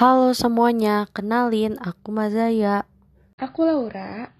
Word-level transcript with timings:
Halo 0.00 0.32
semuanya, 0.32 1.04
kenalin 1.12 1.76
aku 1.76 2.08
Mazaya. 2.08 2.88
Aku 3.36 3.68
Laura. 3.68 4.32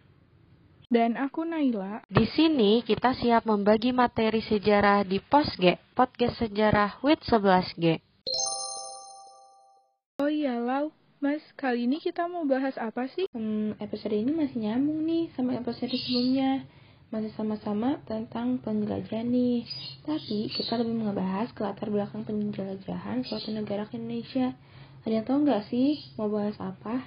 Dan 0.88 1.21
aku 1.21 1.45
Naila. 1.45 2.00
Di 2.09 2.25
sini 2.32 2.80
kita 2.80 3.12
siap 3.12 3.45
membagi 3.45 3.93
materi 3.93 4.41
sejarah 4.41 5.04
di 5.04 5.20
POSG, 5.20 5.77
Podcast 5.93 6.41
Sejarah 6.41 6.96
with 7.04 7.20
11G. 7.29 8.00
Oh 10.25 10.32
iya, 10.32 10.57
Lau. 10.57 10.96
Mas, 11.20 11.45
kali 11.61 11.84
ini 11.84 12.00
kita 12.00 12.24
mau 12.24 12.48
bahas 12.48 12.80
apa 12.80 13.12
sih? 13.12 13.29
Hmm, 13.36 13.77
episode 13.84 14.16
ini 14.16 14.32
masih 14.32 14.64
nyambung 14.64 15.04
nih 15.04 15.29
sama 15.36 15.61
episode 15.61 15.92
sebelumnya. 15.92 16.64
Masih 17.12 17.36
sama-sama 17.36 18.00
tentang 18.08 18.64
penjelajahan 18.64 19.29
nih. 19.29 19.68
Tapi 20.08 20.56
kita 20.56 20.80
lebih 20.80 21.04
membahas 21.04 21.53
ke 21.53 21.61
latar 21.61 21.93
belakang 21.93 22.25
penjelajahan 22.25 23.29
suatu 23.29 23.53
negara 23.53 23.85
ke 23.85 24.00
Indonesia. 24.00 24.57
Ada 25.00 25.13
yang 25.17 25.27
tahu 25.27 25.39
nggak 25.49 25.64
sih 25.72 25.96
mau 26.21 26.29
bahas 26.29 26.57
apa? 26.61 27.00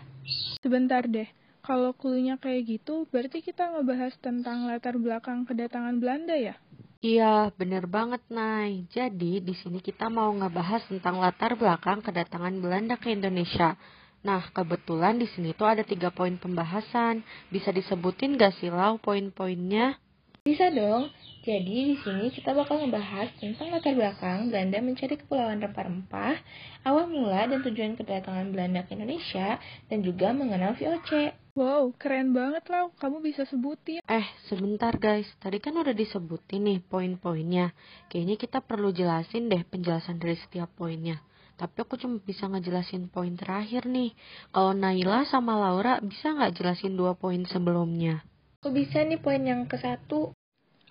Sebentar 0.65 1.05
deh. 1.05 1.29
Kalau 1.63 1.95
klunya 1.95 2.35
kayak 2.35 2.67
gitu, 2.67 3.07
berarti 3.07 3.39
kita 3.39 3.71
ngebahas 3.71 4.11
tentang 4.19 4.67
latar 4.67 4.99
belakang 4.99 5.47
kedatangan 5.47 5.95
Belanda 5.95 6.35
ya? 6.35 6.59
Iya, 6.99 7.51
bener 7.55 7.87
banget, 7.87 8.19
Nay. 8.27 8.87
Jadi, 8.91 9.39
di 9.39 9.55
sini 9.59 9.79
kita 9.79 10.11
mau 10.11 10.31
ngebahas 10.31 10.83
tentang 10.87 11.23
latar 11.23 11.55
belakang 11.55 12.03
kedatangan 12.03 12.55
Belanda 12.59 12.99
ke 12.99 13.15
Indonesia. 13.15 13.79
Nah, 14.23 14.43
kebetulan 14.55 15.19
di 15.19 15.27
sini 15.27 15.51
tuh 15.51 15.67
ada 15.67 15.83
tiga 15.83 16.11
poin 16.11 16.35
pembahasan. 16.35 17.23
Bisa 17.51 17.71
disebutin 17.75 18.39
gak 18.39 18.55
sih, 18.59 18.71
Lau, 18.71 18.99
poin-poinnya? 18.99 20.02
Bisa 20.43 20.67
dong. 20.75 21.07
Jadi 21.47 21.95
di 21.95 21.95
sini 22.03 22.27
kita 22.27 22.51
bakal 22.51 22.83
ngebahas 22.83 23.31
tentang 23.39 23.71
latar 23.71 23.95
belakang 23.95 24.51
Belanda 24.51 24.83
mencari 24.83 25.15
kepulauan 25.15 25.63
rempah-rempah, 25.63 26.35
awal 26.83 27.07
mula 27.07 27.47
dan 27.47 27.63
tujuan 27.63 27.95
kedatangan 27.95 28.51
Belanda 28.51 28.83
ke 28.83 28.91
Indonesia, 28.91 29.55
dan 29.87 30.03
juga 30.03 30.35
mengenal 30.35 30.75
VOC. 30.75 31.31
Wow, 31.55 31.95
keren 31.95 32.35
banget 32.35 32.67
Lau. 32.67 32.91
Kamu 32.91 33.23
bisa 33.23 33.47
sebutin. 33.47 34.03
Eh, 34.03 34.27
sebentar 34.51 34.91
guys. 34.99 35.31
Tadi 35.39 35.63
kan 35.63 35.79
udah 35.79 35.95
disebutin 35.95 36.67
nih 36.67 36.83
poin-poinnya. 36.91 37.71
Kayaknya 38.11 38.35
kita 38.35 38.59
perlu 38.59 38.91
jelasin 38.91 39.47
deh 39.47 39.63
penjelasan 39.63 40.19
dari 40.19 40.35
setiap 40.35 40.67
poinnya. 40.75 41.23
Tapi 41.55 41.87
aku 41.87 41.95
cuma 41.95 42.19
bisa 42.19 42.51
ngejelasin 42.51 43.07
poin 43.07 43.31
terakhir 43.39 43.87
nih. 43.87 44.11
Kalau 44.51 44.75
Naila 44.75 45.23
sama 45.23 45.55
Laura 45.55 46.03
bisa 46.03 46.35
nggak 46.35 46.59
jelasin 46.59 46.99
dua 46.99 47.15
poin 47.15 47.39
sebelumnya? 47.47 48.27
Aku 48.63 48.71
bisa 48.71 49.03
nih 49.03 49.19
poin 49.19 49.43
yang 49.43 49.67
ke 49.67 49.75
satu. 49.75 50.31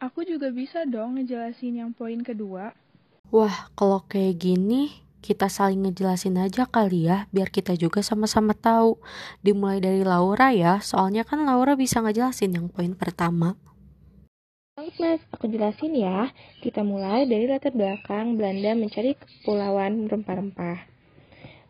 Aku 0.02 0.26
juga 0.26 0.50
bisa 0.50 0.82
dong 0.82 1.14
ngejelasin 1.14 1.78
yang 1.78 1.94
poin 1.94 2.26
kedua. 2.26 2.74
Wah, 3.30 3.70
kalau 3.78 4.02
kayak 4.10 4.34
gini, 4.42 4.98
kita 5.22 5.46
saling 5.46 5.86
ngejelasin 5.86 6.42
aja 6.42 6.66
kali 6.66 7.06
ya, 7.06 7.30
biar 7.30 7.54
kita 7.54 7.78
juga 7.78 8.02
sama-sama 8.02 8.50
tahu. 8.50 8.98
Dimulai 9.46 9.78
dari 9.78 10.02
Laura 10.02 10.50
ya, 10.50 10.82
soalnya 10.82 11.22
kan 11.22 11.46
Laura 11.46 11.78
bisa 11.78 12.02
ngejelasin 12.02 12.50
yang 12.50 12.66
poin 12.66 12.98
pertama. 12.98 13.54
Baik 14.74 14.98
mas, 14.98 15.22
aku 15.30 15.46
jelasin 15.46 15.94
ya. 15.94 16.34
Kita 16.58 16.82
mulai 16.82 17.22
dari 17.30 17.46
latar 17.46 17.70
belakang 17.70 18.34
Belanda 18.34 18.74
mencari 18.74 19.14
kepulauan 19.14 20.10
rempah-rempah. 20.10 20.91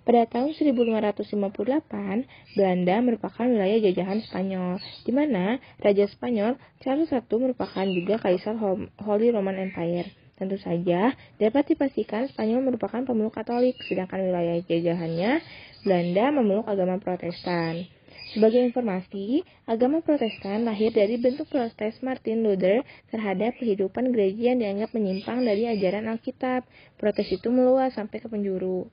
Pada 0.02 0.26
tahun 0.26 0.50
1558, 0.58 2.58
Belanda 2.58 2.94
merupakan 2.98 3.46
wilayah 3.46 3.78
jajahan 3.78 4.18
Spanyol, 4.26 4.82
di 5.06 5.14
mana 5.14 5.62
Raja 5.78 6.10
Spanyol 6.10 6.58
Charles 6.82 7.14
I 7.14 7.22
merupakan 7.22 7.86
juga 7.86 8.18
Kaisar 8.18 8.58
Holy 8.98 9.30
Roman 9.30 9.62
Empire. 9.62 10.10
Tentu 10.34 10.58
saja, 10.58 11.14
dapat 11.38 11.70
dipastikan 11.70 12.26
Spanyol 12.26 12.66
merupakan 12.66 12.98
pemeluk 13.06 13.30
Katolik, 13.30 13.78
sedangkan 13.86 14.26
wilayah 14.26 14.58
jajahannya 14.66 15.38
Belanda 15.86 16.24
memeluk 16.34 16.66
agama 16.66 16.98
Protestan. 16.98 17.86
Sebagai 18.34 18.58
informasi, 18.58 19.46
agama 19.70 20.02
Protestan 20.02 20.66
lahir 20.66 20.90
dari 20.90 21.14
bentuk 21.14 21.46
protes 21.46 22.02
Martin 22.02 22.42
Luther 22.42 22.82
terhadap 23.14 23.54
kehidupan 23.62 24.10
gereja 24.10 24.50
yang 24.50 24.58
dianggap 24.58 24.98
menyimpang 24.98 25.46
dari 25.46 25.70
ajaran 25.70 26.10
Alkitab. 26.10 26.66
Protes 26.98 27.30
itu 27.30 27.54
meluas 27.54 27.94
sampai 27.94 28.18
ke 28.18 28.26
penjuru. 28.26 28.90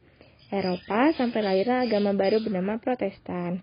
Eropa 0.49 1.13
sampai 1.13 1.45
lahirlah 1.45 1.85
agama 1.85 2.09
baru 2.17 2.41
bernama 2.41 2.81
Protestan. 2.81 3.61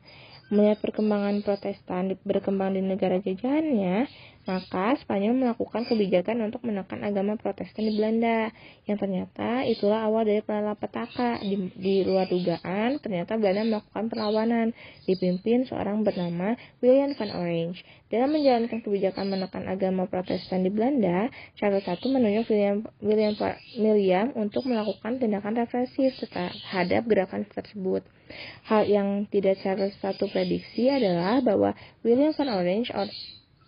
Melihat 0.54 0.78
perkembangan 0.78 1.42
Protestan 1.42 2.14
berkembang 2.22 2.78
di 2.78 2.82
negara 2.86 3.19
jajahannya, 3.19 4.06
maka 4.47 4.95
Spanyol 5.03 5.34
melakukan 5.34 5.91
kebijakan 5.91 6.39
untuk 6.47 6.62
menekan 6.62 7.03
agama 7.03 7.34
Protestan 7.34 7.91
di 7.91 7.99
Belanda. 7.99 8.55
Yang 8.87 8.99
ternyata 9.03 9.67
itulah 9.67 10.07
awal 10.07 10.23
dari 10.23 10.41
petaka. 10.79 11.43
Di, 11.43 11.69
di 11.75 12.07
luar 12.07 12.31
dugaan, 12.31 13.03
ternyata 13.03 13.34
Belanda 13.34 13.67
melakukan 13.67 14.07
perlawanan 14.07 14.71
dipimpin 15.05 15.67
seorang 15.67 16.07
bernama 16.07 16.55
William 16.79 17.12
van 17.19 17.34
Orange. 17.34 17.83
Dalam 18.07 18.31
menjalankan 18.39 18.87
kebijakan 18.87 19.34
menekan 19.34 19.67
agama 19.67 20.07
Protestan 20.07 20.63
di 20.63 20.71
Belanda, 20.71 21.27
Charles 21.59 21.83
I 21.83 21.99
menunjuk 22.07 22.47
William, 22.47 22.87
William, 23.03 23.34
William 23.83 24.27
untuk 24.39 24.63
melakukan 24.71 25.19
tindakan 25.19 25.59
represif 25.59 26.15
terhadap 26.31 27.03
gerakan 27.11 27.43
tersebut. 27.51 28.07
Hal 28.71 28.87
yang 28.87 29.27
tidak 29.27 29.59
Charles 29.59 29.99
I 29.99 30.15
prediksi 30.31 30.87
adalah 30.87 31.43
bahwa 31.43 31.75
William 32.07 32.31
van 32.31 32.51
Orange 32.55 32.95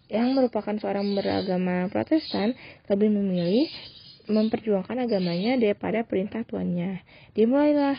yang 0.08 0.32
merupakan 0.32 0.72
seorang 0.80 1.04
beragama 1.12 1.88
Protestan 1.92 2.56
lebih 2.88 3.12
memilih 3.12 3.68
memperjuangkan 4.28 5.08
agamanya 5.08 5.56
daripada 5.56 6.04
perintah 6.04 6.44
tuannya. 6.44 7.04
Dimulailah 7.32 7.96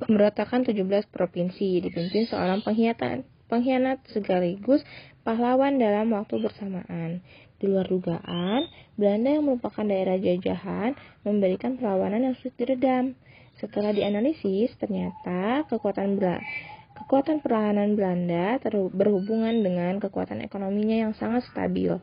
pemberontakan 0.00 0.68
17 0.68 1.08
provinsi 1.08 1.84
dipimpin 1.84 2.28
seorang 2.28 2.64
pengkhianat, 2.64 3.24
pengkhianat 3.48 4.04
sekaligus 4.08 4.80
pahlawan 5.24 5.76
dalam 5.80 6.12
waktu 6.16 6.40
bersamaan. 6.40 7.20
Di 7.60 7.70
luar 7.70 7.86
dugaan, 7.86 8.66
Belanda 8.98 9.38
yang 9.38 9.46
merupakan 9.46 9.86
daerah 9.86 10.18
jajahan 10.18 10.98
memberikan 11.22 11.78
perlawanan 11.78 12.26
yang 12.26 12.34
sulit 12.40 12.58
diredam. 12.58 13.14
Setelah 13.62 13.94
dianalisis, 13.94 14.74
ternyata 14.80 15.62
kekuatan 15.70 16.18
Belanda 16.18 16.42
Kekuatan 17.12 17.44
perlahanan 17.44 17.92
Belanda 17.92 18.56
berhubungan 18.88 19.52
dengan 19.60 20.00
kekuatan 20.00 20.40
ekonominya 20.48 21.04
yang 21.04 21.12
sangat 21.12 21.44
stabil. 21.44 22.00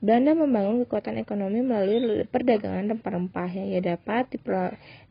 Belanda 0.00 0.32
membangun 0.32 0.80
kekuatan 0.88 1.20
ekonomi 1.20 1.60
melalui 1.60 2.24
perdagangan 2.24 2.88
rempah-rempah 2.88 3.52
yang 3.52 3.68
ia 3.68 3.84
dapat 3.84 4.32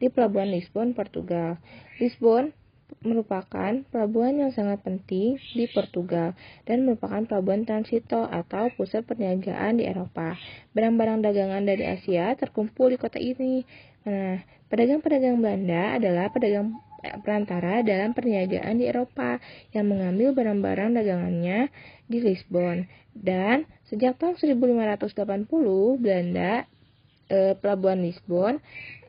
di 0.02 0.10
pelabuhan 0.10 0.50
Lisbon, 0.50 0.98
Portugal. 0.98 1.62
Lisbon 2.02 2.58
merupakan 3.06 3.86
pelabuhan 3.94 4.34
yang 4.34 4.50
sangat 4.50 4.82
penting 4.82 5.38
di 5.54 5.70
Portugal 5.70 6.34
dan 6.66 6.90
merupakan 6.90 7.22
pelabuhan 7.22 7.70
transito 7.70 8.26
atau 8.26 8.74
pusat 8.74 9.06
perniagaan 9.06 9.78
di 9.78 9.86
Eropa. 9.86 10.42
Barang-barang 10.74 11.22
dagangan 11.22 11.70
dari 11.70 11.86
Asia 11.86 12.34
terkumpul 12.34 12.90
di 12.90 12.98
kota 12.98 13.22
ini. 13.22 13.62
Nah, 14.10 14.42
pedagang-pedagang 14.74 15.38
Belanda 15.38 16.02
adalah 16.02 16.34
pedagang 16.34 16.82
perantara 17.24 17.82
dalam 17.82 18.12
perniagaan 18.12 18.80
di 18.80 18.86
Eropa 18.88 19.40
yang 19.72 19.90
mengambil 19.90 20.36
barang-barang 20.36 21.00
dagangannya 21.00 21.72
di 22.06 22.18
Lisbon. 22.20 22.86
Dan 23.16 23.68
sejak 23.90 24.20
tahun 24.22 24.38
1580 24.38 25.50
Belanda 26.00 26.68
eh, 27.30 27.54
pelabuhan 27.58 28.02
Lisbon 28.04 28.58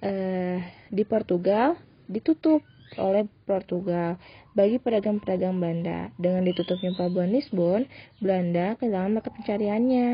eh, 0.00 0.60
di 0.88 1.02
Portugal 1.04 1.76
ditutup 2.10 2.62
oleh 2.98 3.26
Portugal 3.46 4.18
bagi 4.54 4.82
pedagang-pedagang 4.82 5.56
Belanda. 5.62 6.10
Dengan 6.18 6.42
ditutupnya 6.42 6.90
pelabuhan 6.98 7.30
Lisbon, 7.30 7.86
Belanda 8.18 8.74
kehilangan 8.78 9.20
mata 9.20 9.30
pencariannya. 9.30 10.08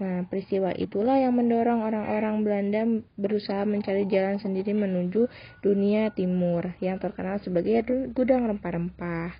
Nah, 0.00 0.24
peristiwa 0.24 0.72
itulah 0.72 1.20
yang 1.20 1.36
mendorong 1.36 1.84
orang-orang 1.84 2.40
Belanda 2.40 2.80
berusaha 3.20 3.68
mencari 3.68 4.08
jalan 4.08 4.40
sendiri 4.40 4.72
menuju 4.72 5.28
dunia 5.60 6.08
timur 6.16 6.72
yang 6.80 6.96
terkenal 6.96 7.36
sebagai 7.44 7.84
gudang 8.16 8.48
rempah-rempah. 8.48 9.36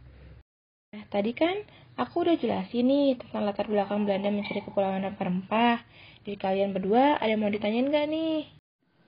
Nah, 0.93 1.05
tadi 1.09 1.33
kan 1.33 1.57
aku 1.97 2.29
udah 2.29 2.37
jelasin 2.37 2.85
nih 2.85 3.17
tentang 3.17 3.49
latar 3.49 3.65
belakang 3.65 4.05
Belanda 4.05 4.29
mencari 4.29 4.61
kepulauan 4.61 5.09
rempah-rempah. 5.09 5.81
Jadi 6.23 6.37
kalian 6.37 6.77
berdua 6.77 7.17
ada 7.17 7.33
yang 7.33 7.41
mau 7.41 7.49
ditanyain 7.49 7.89
gak 7.89 8.07
nih? 8.13 8.45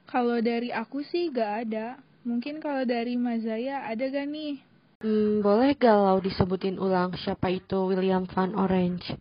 Kalau 0.08 0.40
dari 0.40 0.72
aku 0.72 1.04
sih 1.04 1.28
gak 1.28 1.68
ada. 1.68 2.00
Mungkin 2.24 2.64
kalau 2.64 2.88
dari 2.88 3.20
Mazaya 3.20 3.84
ada 3.84 4.00
gak 4.08 4.26
nih? 4.32 4.64
Hmm, 5.04 5.44
boleh 5.44 5.76
galau 5.76 6.24
disebutin 6.24 6.80
ulang 6.80 7.12
siapa 7.20 7.52
itu 7.52 7.84
William 7.84 8.24
Van 8.32 8.56
Orange? 8.56 9.20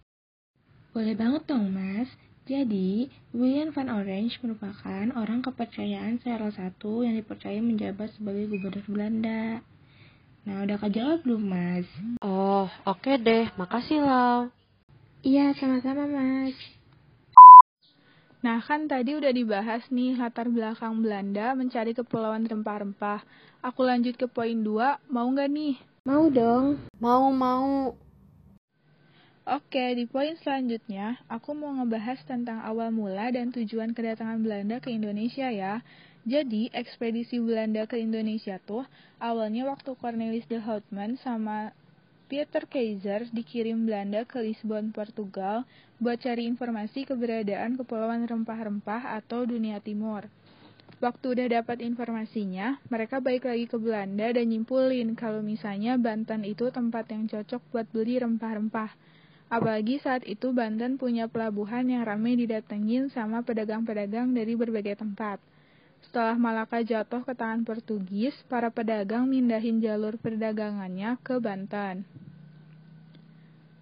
Boleh 0.93 1.17
banget 1.17 1.49
dong, 1.49 1.73
Mas. 1.73 2.05
Jadi, 2.45 3.09
William 3.33 3.73
Van 3.73 3.89
Orange 3.89 4.37
merupakan 4.45 5.09
orang 5.17 5.41
kepercayaan 5.41 6.21
Charles 6.21 6.53
I 6.61 6.69
yang 6.77 7.17
dipercaya 7.17 7.57
menjabat 7.57 8.13
sebagai 8.13 8.45
gubernur 8.53 8.85
Belanda. 8.85 9.65
Nah, 10.45 10.61
udah 10.61 10.77
kejawab 10.77 11.25
belum, 11.25 11.49
Mas? 11.49 11.89
Oh, 12.21 12.69
oke 12.85 13.09
okay 13.09 13.17
deh. 13.17 13.49
Makasih, 13.57 14.05
Lau. 14.05 14.53
Iya, 15.25 15.57
sama-sama, 15.57 16.05
Mas. 16.05 16.53
Nah, 18.45 18.61
kan 18.61 18.85
tadi 18.85 19.17
udah 19.17 19.33
dibahas 19.33 19.89
nih 19.89 20.13
latar 20.19 20.45
belakang 20.45 21.01
Belanda 21.01 21.57
mencari 21.57 21.97
kepulauan 21.97 22.45
rempah-rempah. 22.45 23.25
Aku 23.65 23.81
lanjut 23.81 24.13
ke 24.13 24.29
poin 24.29 24.61
2, 24.61 25.01
mau 25.09 25.25
nggak 25.25 25.49
nih? 25.49 25.73
Mau 26.05 26.29
dong. 26.29 26.85
Mau, 27.01 27.33
mau. 27.33 27.97
Oke, 29.43 29.91
di 29.99 30.07
poin 30.07 30.39
selanjutnya, 30.39 31.19
aku 31.27 31.51
mau 31.51 31.75
ngebahas 31.75 32.15
tentang 32.23 32.63
awal 32.63 32.95
mula 32.95 33.27
dan 33.27 33.51
tujuan 33.51 33.91
kedatangan 33.91 34.39
Belanda 34.39 34.79
ke 34.79 34.87
Indonesia 34.87 35.51
ya. 35.51 35.83
Jadi, 36.23 36.71
ekspedisi 36.71 37.43
Belanda 37.43 37.83
ke 37.83 37.99
Indonesia 37.99 38.55
tuh 38.63 38.87
awalnya 39.19 39.67
waktu 39.67 39.99
Cornelis 39.99 40.47
de 40.47 40.63
Houtman 40.63 41.19
sama 41.19 41.75
Peter 42.31 42.63
Kaiser 42.63 43.27
dikirim 43.35 43.83
Belanda 43.83 44.23
ke 44.23 44.39
Lisbon, 44.39 44.95
Portugal 44.95 45.67
buat 45.99 46.23
cari 46.23 46.47
informasi 46.47 47.03
keberadaan 47.03 47.75
kepulauan 47.75 48.23
rempah-rempah 48.23 49.11
atau 49.19 49.43
dunia 49.43 49.83
timur. 49.83 50.23
Waktu 51.03 51.35
udah 51.35 51.47
dapat 51.59 51.83
informasinya, 51.83 52.79
mereka 52.87 53.19
balik 53.19 53.43
lagi 53.43 53.67
ke 53.67 53.75
Belanda 53.75 54.31
dan 54.31 54.47
nyimpulin 54.47 55.19
kalau 55.19 55.43
misalnya 55.43 55.99
Banten 55.99 56.47
itu 56.47 56.71
tempat 56.71 57.11
yang 57.11 57.27
cocok 57.27 57.59
buat 57.75 57.91
beli 57.91 58.23
rempah-rempah. 58.23 59.11
Apalagi 59.51 59.99
saat 59.99 60.23
itu 60.23 60.51
Banten 60.51 60.95
punya 60.95 61.31
pelabuhan 61.31 61.87
yang 61.87 62.03
ramai 62.03 62.35
didatengin 62.39 63.11
sama 63.11 63.43
pedagang-pedagang 63.43 64.31
dari 64.31 64.53
berbagai 64.55 64.99
tempat. 64.99 65.39
Setelah 66.03 66.35
Malaka 66.35 66.83
jatuh 66.83 67.23
ke 67.23 67.31
tangan 67.31 67.63
Portugis, 67.63 68.35
para 68.51 68.67
pedagang 68.67 69.27
mindahin 69.27 69.79
jalur 69.79 70.19
perdagangannya 70.19 71.15
ke 71.23 71.39
Banten. 71.39 72.03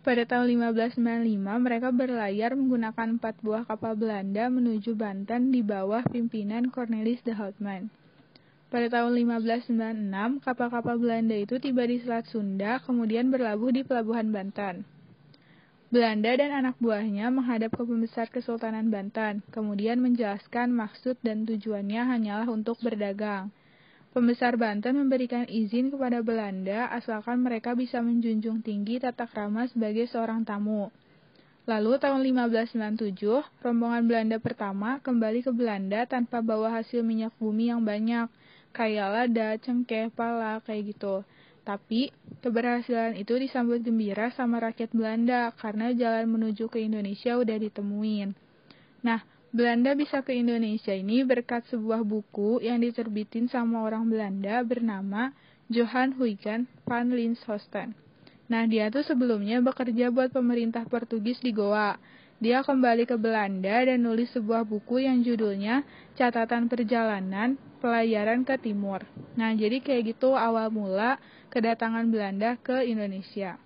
Pada 0.01 0.25
tahun 0.25 0.73
1595, 0.73 1.61
mereka 1.61 1.93
berlayar 1.93 2.57
menggunakan 2.57 3.21
empat 3.21 3.37
buah 3.45 3.69
kapal 3.69 3.93
Belanda 3.93 4.49
menuju 4.49 4.97
Banten 4.97 5.53
di 5.53 5.61
bawah 5.61 6.01
pimpinan 6.09 6.73
Cornelis 6.73 7.21
de 7.21 7.37
Houtman. 7.37 7.93
Pada 8.73 8.87
tahun 8.89 9.13
1596, 9.13 10.41
kapal-kapal 10.41 10.97
Belanda 10.97 11.37
itu 11.37 11.61
tiba 11.61 11.85
di 11.85 12.01
Selat 12.01 12.25
Sunda, 12.33 12.81
kemudian 12.81 13.29
berlabuh 13.29 13.69
di 13.69 13.85
Pelabuhan 13.85 14.33
Banten. 14.33 14.81
Belanda 15.91 16.31
dan 16.39 16.55
anak 16.55 16.79
buahnya 16.79 17.27
menghadap 17.35 17.75
ke 17.75 17.83
pembesar 17.83 18.31
Kesultanan 18.31 18.88
Banten, 18.88 19.43
kemudian 19.51 19.99
menjelaskan 19.99 20.71
maksud 20.71 21.19
dan 21.19 21.43
tujuannya 21.43 22.07
hanyalah 22.07 22.47
untuk 22.47 22.79
berdagang. 22.79 23.51
Pembesar 24.15 24.55
Banten 24.55 24.95
memberikan 24.95 25.43
izin 25.51 25.91
kepada 25.91 26.23
Belanda 26.23 26.88
asalkan 26.95 27.43
mereka 27.43 27.75
bisa 27.75 27.99
menjunjung 27.99 28.63
tinggi 28.63 29.03
tata 29.03 29.27
krama 29.27 29.67
sebagai 29.67 30.07
seorang 30.07 30.47
tamu. 30.47 30.88
Lalu 31.67 31.99
tahun 31.99 32.23
1597, 32.23 33.44
rombongan 33.59 34.07
Belanda 34.07 34.39
pertama 34.39 35.03
kembali 35.03 35.44
ke 35.44 35.51
Belanda 35.51 36.07
tanpa 36.07 36.39
bawa 36.39 36.71
hasil 36.71 37.03
minyak 37.03 37.35
bumi 37.35 37.67
yang 37.67 37.83
banyak, 37.83 38.31
kayak 38.71 39.07
lada, 39.11 39.59
cengkeh, 39.59 40.07
pala, 40.15 40.63
kayak 40.63 40.95
gitu. 40.95 41.27
Tapi, 41.61 42.09
keberhasilan 42.41 43.13
itu 43.21 43.37
disambut 43.37 43.85
gembira 43.85 44.33
sama 44.33 44.57
rakyat 44.57 44.89
Belanda 44.97 45.53
karena 45.53 45.93
jalan 45.93 46.25
menuju 46.25 46.65
ke 46.73 46.81
Indonesia 46.81 47.37
udah 47.37 47.57
ditemuin. 47.61 48.33
Nah, 49.05 49.21
Belanda 49.51 49.93
bisa 49.93 50.25
ke 50.25 50.33
Indonesia 50.33 50.95
ini 50.95 51.21
berkat 51.27 51.67
sebuah 51.69 52.01
buku 52.07 52.63
yang 52.63 52.81
diterbitin 52.81 53.45
sama 53.51 53.85
orang 53.85 54.07
Belanda 54.09 54.63
bernama 54.65 55.35
Johan 55.67 56.15
Huygen 56.17 56.65
van 56.87 57.13
Linshosten. 57.13 57.93
Nah, 58.51 58.63
dia 58.67 58.87
tuh 58.91 59.05
sebelumnya 59.05 59.59
bekerja 59.59 60.11
buat 60.11 60.31
pemerintah 60.33 60.83
Portugis 60.87 61.39
di 61.39 61.55
Goa. 61.55 61.95
Dia 62.41 62.65
kembali 62.65 63.05
ke 63.05 63.21
Belanda 63.21 63.85
dan 63.85 64.01
nulis 64.01 64.33
sebuah 64.33 64.65
buku 64.65 65.05
yang 65.05 65.21
judulnya 65.21 65.85
Catatan 66.17 66.65
Perjalanan 66.65 67.53
Pelayaran 67.77 68.41
ke 68.41 68.57
Timur. 68.57 69.05
Nah, 69.38 69.53
jadi 69.53 69.77
kayak 69.77 70.17
gitu 70.17 70.33
awal 70.33 70.73
mula 70.73 71.21
kedatangan 71.53 72.09
Belanda 72.09 72.57
ke 72.57 72.81
Indonesia. 72.89 73.61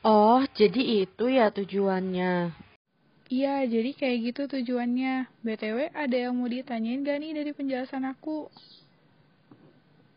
Oh, 0.00 0.48
jadi 0.56 1.04
itu 1.04 1.28
ya 1.28 1.52
tujuannya. 1.52 2.56
Iya, 3.28 3.68
jadi 3.68 3.90
kayak 3.92 4.18
gitu 4.32 4.42
tujuannya. 4.56 5.28
BTW, 5.44 5.92
ada 5.92 6.16
yang 6.16 6.40
mau 6.40 6.48
ditanyain 6.48 7.04
gak 7.04 7.20
nih 7.20 7.36
dari 7.36 7.52
penjelasan 7.52 8.08
aku? 8.08 8.48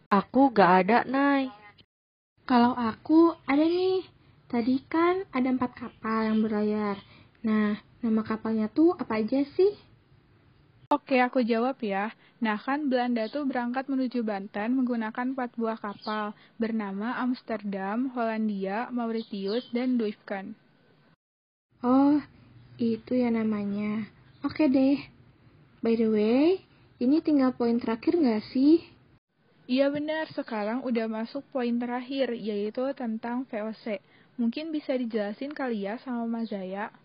Aku 0.07 0.56
gak 0.56 0.88
ada, 0.88 1.04
Nay. 1.04 1.51
Kalau 2.48 2.72
aku, 2.80 3.36
ada 3.44 3.68
nih. 3.68 4.19
Tadi 4.50 4.81
kan 4.90 5.30
ada 5.30 5.46
empat 5.54 5.78
kapal 5.78 6.25
yang 6.25 6.42
berlayar. 6.42 6.98
Nah, 7.46 7.78
nama 8.01 8.22
kapalnya 8.25 8.66
tuh 8.66 8.98
apa 8.98 9.22
aja 9.22 9.46
sih? 9.46 9.78
Oke, 10.90 11.22
aku 11.22 11.46
jawab 11.46 11.78
ya. 11.86 12.10
Nah, 12.42 12.57
kan 12.57 12.90
Belanda 12.90 13.30
tuh 13.30 13.46
berangkat 13.46 13.86
menuju 13.86 14.25
Banten 14.25 14.74
menggunakan 14.74 15.38
empat 15.38 15.54
buah 15.54 15.78
kapal 15.78 16.34
bernama 16.57 17.13
Amsterdam, 17.22 18.10
Hollandia, 18.18 18.90
Mauritius, 18.90 19.69
dan 19.69 20.01
Duifken. 20.01 20.57
Oh, 21.86 22.18
itu 22.81 23.22
ya 23.22 23.30
namanya. 23.30 24.10
Oke 24.42 24.66
deh. 24.66 24.98
By 25.86 25.94
the 25.94 26.10
way, 26.10 26.57
ini 26.98 27.22
tinggal 27.22 27.54
poin 27.54 27.78
terakhir 27.78 28.18
nggak 28.18 28.50
sih? 28.50 28.81
Iya 29.69 29.94
benar, 29.94 30.25
sekarang 30.34 30.81
udah 30.81 31.06
masuk 31.06 31.46
poin 31.54 31.78
terakhir, 31.78 32.34
yaitu 32.34 32.81
tentang 32.98 33.46
VOC. 33.46 34.01
Mungkin 34.39 34.71
bisa 34.71 34.95
dijelasin 34.95 35.51
kali 35.51 35.83
ya 35.83 36.00
sama 36.00 36.24
Mas 36.24 36.47
Zaya? 36.47 36.95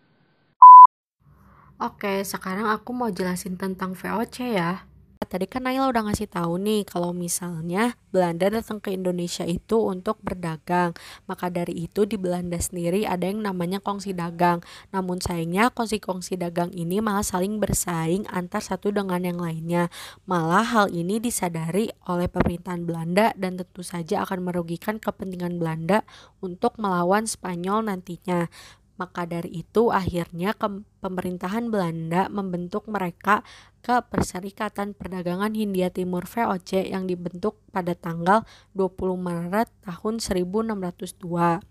Oke, 1.75 2.23
sekarang 2.23 2.71
aku 2.71 2.95
mau 2.95 3.11
jelasin 3.11 3.59
tentang 3.59 3.91
VOC 3.91 4.55
ya. 4.55 4.87
Tadi 5.15 5.47
kan 5.47 5.63
Naila 5.63 5.89
udah 5.89 6.11
ngasih 6.11 6.27
tahu 6.27 6.59
nih 6.59 6.83
kalau 6.83 7.15
misalnya 7.15 7.95
Belanda 8.11 8.51
datang 8.51 8.83
ke 8.83 8.91
Indonesia 8.91 9.47
itu 9.47 9.79
untuk 9.79 10.19
berdagang. 10.19 10.91
Maka 11.27 11.47
dari 11.47 11.87
itu 11.87 12.03
di 12.03 12.19
Belanda 12.19 12.59
sendiri 12.59 13.07
ada 13.07 13.27
yang 13.27 13.39
namanya 13.39 13.79
kongsi 13.79 14.11
dagang. 14.11 14.59
Namun 14.91 15.23
sayangnya 15.23 15.71
kongsi-kongsi 15.71 16.39
dagang 16.39 16.71
ini 16.75 16.99
malah 16.99 17.23
saling 17.23 17.59
bersaing 17.59 18.27
antar 18.31 18.59
satu 18.59 18.91
dengan 18.91 19.23
yang 19.23 19.39
lainnya. 19.39 19.87
Malah 20.27 20.63
hal 20.63 20.87
ini 20.91 21.19
disadari 21.23 21.91
oleh 22.07 22.27
pemerintahan 22.27 22.83
Belanda 22.83 23.31
dan 23.35 23.55
tentu 23.59 23.81
saja 23.83 24.23
akan 24.23 24.51
merugikan 24.51 24.99
kepentingan 24.99 25.57
Belanda 25.59 26.03
untuk 26.43 26.75
melawan 26.79 27.27
Spanyol 27.27 27.87
nantinya. 27.87 28.47
Maka 28.95 29.27
dari 29.27 29.59
itu 29.59 29.91
akhirnya 29.91 30.55
pemerintahan 31.03 31.67
Belanda 31.67 32.31
membentuk 32.31 32.87
mereka 32.87 33.43
ke 33.85 34.01
Perserikatan 34.09 34.97
Perdagangan 34.97 35.53
Hindia 35.53 35.93
Timur 35.93 36.25
VOC 36.25 36.89
yang 36.89 37.05
dibentuk 37.05 37.61
pada 37.69 37.93
tanggal 37.93 38.41
20 38.73 38.97
Maret 39.13 39.69
tahun 39.85 40.17
1602. 40.17 41.61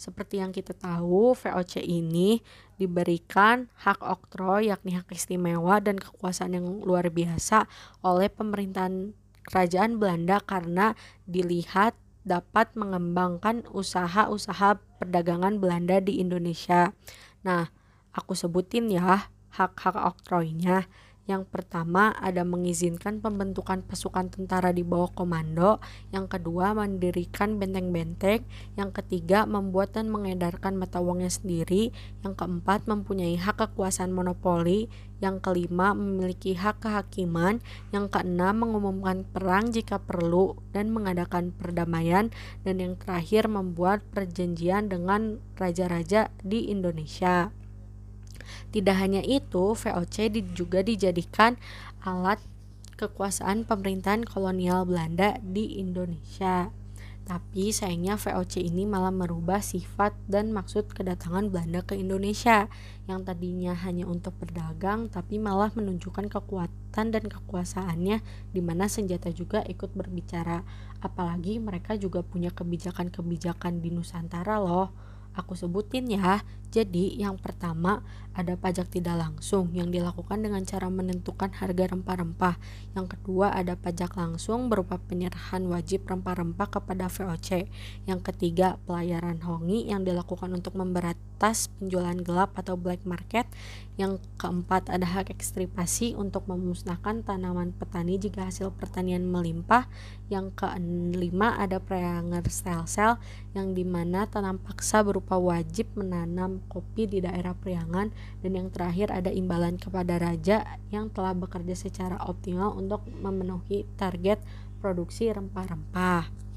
Seperti 0.00 0.40
yang 0.40 0.48
kita 0.48 0.72
tahu, 0.72 1.36
VOC 1.36 1.84
ini 1.84 2.40
diberikan 2.80 3.68
hak 3.84 4.00
oktroy 4.00 4.72
yakni 4.72 4.96
hak 4.96 5.12
istimewa 5.12 5.76
dan 5.84 6.00
kekuasaan 6.00 6.56
yang 6.56 6.64
luar 6.80 7.12
biasa 7.12 7.68
oleh 8.00 8.32
pemerintahan 8.32 9.12
kerajaan 9.44 10.00
Belanda 10.00 10.40
karena 10.40 10.96
dilihat 11.28 11.92
dapat 12.24 12.72
mengembangkan 12.80 13.68
usaha-usaha 13.68 14.80
perdagangan 14.96 15.60
Belanda 15.60 16.00
di 16.00 16.16
Indonesia. 16.16 16.96
Nah, 17.44 17.68
aku 18.16 18.32
sebutin 18.32 18.88
ya 18.88 19.28
hak-hak 19.52 20.00
oktroynya. 20.00 20.88
Yang 21.28 21.44
pertama 21.52 22.16
ada 22.16 22.40
mengizinkan 22.40 23.20
pembentukan 23.20 23.84
pasukan 23.84 24.32
tentara 24.32 24.72
di 24.72 24.80
bawah 24.80 25.12
komando, 25.12 25.76
yang 26.08 26.24
kedua 26.24 26.72
mendirikan 26.72 27.60
benteng-benteng, 27.60 28.48
yang 28.80 28.96
ketiga 28.96 29.44
membuat 29.44 29.92
dan 29.92 30.08
mengedarkan 30.08 30.80
mata 30.80 31.04
uangnya 31.04 31.28
sendiri, 31.28 31.92
yang 32.24 32.32
keempat 32.32 32.88
mempunyai 32.88 33.36
hak 33.36 33.60
kekuasaan 33.60 34.08
monopoli, 34.08 34.88
yang 35.20 35.36
kelima 35.44 35.92
memiliki 35.92 36.56
hak 36.56 36.80
kehakiman, 36.80 37.60
yang 37.92 38.08
keenam 38.08 38.64
mengumumkan 38.64 39.28
perang 39.28 39.68
jika 39.68 40.00
perlu 40.00 40.56
dan 40.72 40.88
mengadakan 40.88 41.52
perdamaian, 41.52 42.32
dan 42.64 42.80
yang 42.80 42.96
terakhir 42.96 43.52
membuat 43.52 44.00
perjanjian 44.16 44.88
dengan 44.88 45.44
raja-raja 45.60 46.32
di 46.40 46.72
Indonesia. 46.72 47.52
Tidak 48.70 48.96
hanya 48.96 49.20
itu, 49.24 49.76
VOC 49.76 50.32
juga 50.54 50.84
dijadikan 50.84 51.56
alat 52.02 52.40
kekuasaan 52.98 53.62
pemerintahan 53.62 54.26
kolonial 54.26 54.82
Belanda 54.82 55.38
di 55.40 55.78
Indonesia. 55.78 56.74
Tapi 57.28 57.68
sayangnya 57.76 58.16
VOC 58.16 58.64
ini 58.64 58.88
malah 58.88 59.12
merubah 59.12 59.60
sifat 59.60 60.16
dan 60.32 60.48
maksud 60.48 60.88
kedatangan 60.96 61.52
Belanda 61.52 61.84
ke 61.84 61.92
Indonesia 61.92 62.72
yang 63.04 63.20
tadinya 63.20 63.76
hanya 63.76 64.08
untuk 64.08 64.32
berdagang 64.40 65.12
tapi 65.12 65.36
malah 65.36 65.68
menunjukkan 65.76 66.32
kekuatan 66.32 67.12
dan 67.12 67.24
kekuasaannya 67.28 68.24
di 68.48 68.60
mana 68.64 68.88
senjata 68.88 69.28
juga 69.28 69.60
ikut 69.68 69.92
berbicara. 69.92 70.64
Apalagi 71.04 71.60
mereka 71.60 72.00
juga 72.00 72.24
punya 72.24 72.48
kebijakan-kebijakan 72.48 73.84
di 73.84 73.92
Nusantara 73.92 74.56
loh. 74.56 74.88
Aku 75.36 75.52
sebutin 75.52 76.08
ya, 76.08 76.40
Jadi, 76.68 77.16
yang 77.16 77.40
pertama 77.40 78.04
ada 78.38 78.54
pajak 78.54 78.86
tidak 78.94 79.18
langsung 79.18 79.74
yang 79.74 79.90
dilakukan 79.90 80.38
dengan 80.38 80.62
cara 80.62 80.86
menentukan 80.86 81.50
harga 81.58 81.90
rempah-rempah. 81.90 82.54
Yang 82.94 83.18
kedua 83.18 83.50
ada 83.50 83.74
pajak 83.74 84.14
langsung 84.14 84.70
berupa 84.70 84.94
penyerahan 85.02 85.66
wajib 85.66 86.06
rempah-rempah 86.06 86.78
kepada 86.78 87.10
VOC. 87.10 87.66
Yang 88.06 88.20
ketiga, 88.30 88.78
pelayaran 88.86 89.42
hongi 89.42 89.90
yang 89.90 90.06
dilakukan 90.06 90.54
untuk 90.54 90.78
memberatas 90.78 91.66
penjualan 91.82 92.14
gelap 92.14 92.54
atau 92.54 92.78
black 92.78 93.02
market. 93.02 93.50
Yang 93.98 94.22
keempat 94.38 94.86
ada 94.86 95.18
hak 95.18 95.34
ekstripasi 95.34 96.14
untuk 96.14 96.46
memusnahkan 96.46 97.26
tanaman 97.26 97.74
petani 97.74 98.22
jika 98.22 98.46
hasil 98.46 98.70
pertanian 98.70 99.26
melimpah. 99.26 99.90
Yang 100.30 100.54
kelima 100.54 101.58
ada 101.58 101.82
preanger 101.82 102.46
style 102.46 102.86
sell 102.86 103.18
yang 103.58 103.74
di 103.74 103.82
mana 103.82 104.30
tanam 104.30 104.62
paksa 104.62 105.02
berupa 105.02 105.34
wajib 105.34 105.90
menanam 105.98 106.57
kopi 106.66 107.06
di 107.06 107.22
daerah 107.22 107.54
Priangan 107.54 108.10
dan 108.42 108.50
yang 108.50 108.68
terakhir 108.74 109.14
ada 109.14 109.30
imbalan 109.30 109.78
kepada 109.78 110.18
raja 110.18 110.66
yang 110.90 111.12
telah 111.14 111.36
bekerja 111.38 111.78
secara 111.78 112.18
optimal 112.26 112.74
untuk 112.74 113.06
memenuhi 113.06 113.86
target 113.94 114.42
produksi 114.82 115.30
rempah-rempah. 115.30 116.47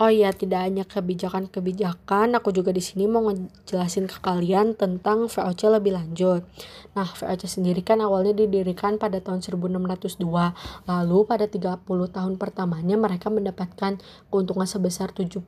Oh 0.00 0.08
iya, 0.08 0.32
tidak 0.32 0.64
hanya 0.64 0.88
kebijakan-kebijakan, 0.88 2.32
aku 2.32 2.56
juga 2.56 2.72
di 2.72 2.80
sini 2.80 3.04
mau 3.04 3.20
ngejelasin 3.20 4.08
ke 4.08 4.24
kalian 4.24 4.72
tentang 4.72 5.28
VOC 5.28 5.68
lebih 5.76 5.92
lanjut. 5.92 6.40
Nah, 6.96 7.04
VOC 7.04 7.44
sendiri 7.44 7.84
kan 7.84 8.00
awalnya 8.00 8.32
didirikan 8.32 8.96
pada 8.96 9.20
tahun 9.20 9.44
1602. 9.44 10.56
Lalu 10.88 11.18
pada 11.28 11.44
30 11.44 11.84
tahun 12.16 12.40
pertamanya 12.40 12.96
mereka 12.96 13.28
mendapatkan 13.28 14.00
keuntungan 14.32 14.64
sebesar 14.64 15.12
75 15.12 15.44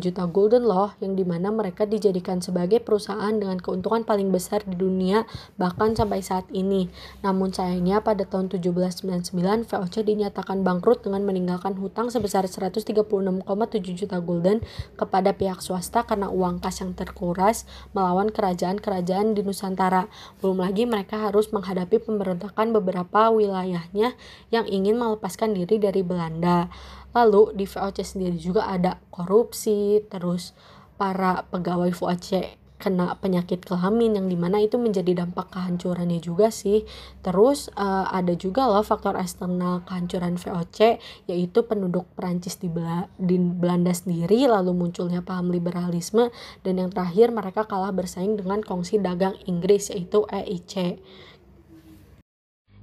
juta 0.00 0.24
golden 0.24 0.64
loh, 0.64 0.96
yang 1.04 1.12
di 1.12 1.28
mana 1.28 1.52
mereka 1.52 1.84
dijadikan 1.84 2.40
sebagai 2.40 2.80
perusahaan 2.80 3.36
dengan 3.36 3.60
keuntungan 3.60 4.08
paling 4.08 4.32
besar 4.32 4.64
di 4.64 4.80
dunia 4.80 5.28
bahkan 5.60 5.92
sampai 5.92 6.24
saat 6.24 6.48
ini. 6.56 6.88
Namun 7.20 7.52
sayangnya 7.52 8.00
pada 8.00 8.24
tahun 8.24 8.48
1799 8.48 9.68
VOC 9.68 9.94
dinyatakan 10.08 10.64
bangkrut 10.64 11.04
dengan 11.04 11.20
meninggalkan 11.28 11.76
hutang 11.76 12.08
sebesar 12.08 12.48
136 12.48 13.44
1,7 13.44 13.89
juta 13.96 14.20
gulden 14.20 14.60
kepada 14.94 15.32
pihak 15.32 15.64
swasta 15.64 16.04
karena 16.04 16.28
uang 16.28 16.60
kas 16.60 16.82
yang 16.84 16.92
terkuras 16.92 17.64
melawan 17.96 18.28
kerajaan-kerajaan 18.28 19.38
di 19.38 19.46
Nusantara. 19.46 20.10
Belum 20.44 20.60
lagi 20.60 20.84
mereka 20.84 21.30
harus 21.30 21.50
menghadapi 21.54 22.02
pemberontakan 22.02 22.74
beberapa 22.76 23.32
wilayahnya 23.32 24.14
yang 24.52 24.66
ingin 24.68 24.98
melepaskan 25.00 25.56
diri 25.56 25.80
dari 25.80 26.04
Belanda. 26.04 26.68
Lalu 27.10 27.58
di 27.58 27.66
VOC 27.66 28.06
sendiri 28.06 28.38
juga 28.38 28.70
ada 28.70 29.02
korupsi, 29.10 29.98
terus 30.06 30.54
para 31.00 31.48
pegawai 31.48 31.90
VOC 31.90 32.59
kena 32.80 33.12
penyakit 33.20 33.60
kelamin 33.62 34.16
yang 34.16 34.26
di 34.26 34.40
mana 34.40 34.58
itu 34.64 34.80
menjadi 34.80 35.22
dampak 35.22 35.52
kehancurannya 35.52 36.18
juga 36.24 36.48
sih 36.48 36.88
terus 37.20 37.68
uh, 37.76 38.08
ada 38.08 38.32
juga 38.32 38.64
loh 38.64 38.80
faktor 38.80 39.20
eksternal 39.20 39.84
kehancuran 39.84 40.40
VOC 40.40 40.96
yaitu 41.28 41.60
penduduk 41.68 42.08
Perancis 42.16 42.56
di, 42.56 42.72
Bela 42.72 43.06
di 43.20 43.36
Belanda 43.36 43.92
sendiri 43.92 44.48
lalu 44.48 44.72
munculnya 44.72 45.20
paham 45.20 45.52
liberalisme 45.52 46.32
dan 46.64 46.80
yang 46.80 46.88
terakhir 46.88 47.28
mereka 47.28 47.68
kalah 47.68 47.92
bersaing 47.92 48.40
dengan 48.40 48.64
kongsi 48.64 48.96
dagang 48.96 49.36
Inggris 49.44 49.92
yaitu 49.92 50.24
EIC 50.32 50.96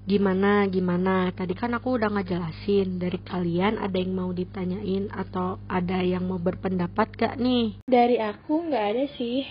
Gimana, 0.08 0.63
gimana? 0.72 1.36
Tadi 1.36 1.51
kan 1.51 1.75
aku 1.75 2.00
udah 2.00 2.08
ngejelasin. 2.08 2.96
Dari 2.96 3.20
kalian 3.27 3.75
ada 3.75 4.00
yang 4.00 4.16
mau 4.16 4.32
ditanyain 4.32 5.12
atau 5.12 5.60
ada 5.68 6.00
yang 6.00 6.32
mau 6.32 6.39
berpendapat 6.39 7.12
gak 7.12 7.36
nih? 7.36 7.75
Dari 7.84 8.16
aku 8.16 8.72
nggak 8.72 8.86
ada 8.88 9.06
sih. 9.20 9.44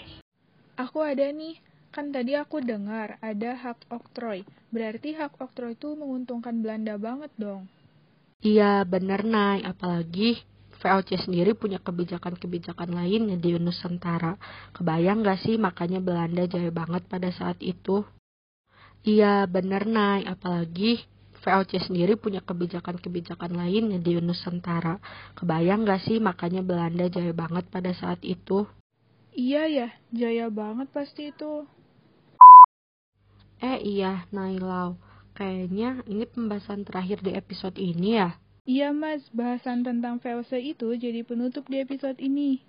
Aku 0.77 1.01
ada 1.01 1.25
nih, 1.33 1.57
kan 1.89 2.13
tadi 2.13 2.37
aku 2.37 2.61
dengar 2.61 3.17
ada 3.25 3.57
hak 3.57 3.89
oktroy. 3.89 4.45
Berarti 4.69 5.17
hak 5.17 5.41
oktroy 5.41 5.73
itu 5.73 5.97
menguntungkan 5.97 6.61
Belanda 6.61 7.01
banget 7.01 7.33
dong. 7.41 7.65
Iya, 8.45 8.85
bener 8.85 9.25
Nay. 9.25 9.65
Apalagi 9.65 10.45
VOC 10.77 11.25
sendiri 11.25 11.57
punya 11.57 11.81
kebijakan-kebijakan 11.81 12.93
lainnya 12.93 13.41
di 13.41 13.57
Nusantara. 13.57 14.37
Kebayang 14.77 15.25
gak 15.25 15.49
sih 15.49 15.57
makanya 15.57 16.05
Belanda 16.05 16.45
jaya 16.45 16.69
banget 16.69 17.09
pada 17.09 17.33
saat 17.33 17.57
itu? 17.65 18.05
Iya, 19.01 19.49
bener 19.49 19.89
Nay. 19.89 20.29
Apalagi 20.29 21.01
VOC 21.41 21.89
sendiri 21.89 22.21
punya 22.21 22.45
kebijakan-kebijakan 22.45 23.57
lainnya 23.57 23.97
di 23.97 24.21
Nusantara. 24.21 25.01
Kebayang 25.41 25.89
gak 25.89 26.05
sih 26.05 26.21
makanya 26.21 26.61
Belanda 26.61 27.09
jaya 27.09 27.33
banget 27.33 27.65
pada 27.73 27.97
saat 27.97 28.21
itu? 28.21 28.69
Iya 29.37 29.69
ya, 29.69 29.89
jaya 30.17 30.49
banget 30.49 30.89
pasti 30.97 31.29
itu. 31.29 31.69
Eh 33.61 33.79
iya, 33.85 34.25
Nailau. 34.33 34.97
Kayaknya 35.37 36.01
ini 36.09 36.25
pembahasan 36.25 36.89
terakhir 36.89 37.21
di 37.21 37.37
episode 37.37 37.77
ini 37.77 38.17
ya. 38.17 38.41
Iya 38.65 38.97
mas, 38.97 39.29
bahasan 39.37 39.85
tentang 39.85 40.17
VOC 40.25 40.73
itu 40.73 40.89
jadi 40.97 41.21
penutup 41.21 41.69
di 41.69 41.85
episode 41.85 42.17
ini. 42.17 42.65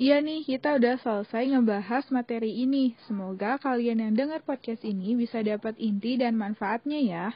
Iya 0.00 0.24
nih, 0.24 0.48
kita 0.48 0.80
udah 0.80 0.96
selesai 0.96 1.52
ngebahas 1.52 2.08
materi 2.08 2.56
ini. 2.64 2.96
Semoga 3.04 3.60
kalian 3.60 4.00
yang 4.00 4.14
dengar 4.16 4.40
podcast 4.40 4.88
ini 4.88 5.12
bisa 5.12 5.44
dapat 5.44 5.76
inti 5.76 6.16
dan 6.16 6.40
manfaatnya 6.40 6.98
ya. 7.04 7.26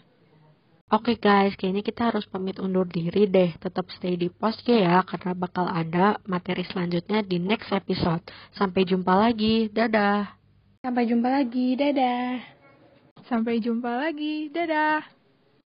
Oke 0.93 1.17
okay 1.17 1.25
guys, 1.25 1.57
kayaknya 1.57 1.81
kita 1.81 2.13
harus 2.13 2.29
pamit 2.29 2.61
undur 2.61 2.85
diri 2.85 3.25
deh. 3.25 3.57
Tetap 3.57 3.89
stay 3.97 4.13
di 4.13 4.29
post 4.29 4.61
ya, 4.69 5.01
karena 5.09 5.33
bakal 5.33 5.65
ada 5.65 6.21
materi 6.29 6.69
selanjutnya 6.69 7.25
di 7.25 7.41
next 7.41 7.73
episode. 7.73 8.21
Sampai 8.53 8.85
jumpa 8.85 9.17
lagi, 9.17 9.73
dadah. 9.73 10.37
Sampai 10.85 11.09
jumpa 11.09 11.33
lagi, 11.33 11.81
dadah. 11.81 12.45
Sampai 13.25 13.65
jumpa 13.65 13.89
lagi, 14.05 14.53
dadah. 14.53 15.22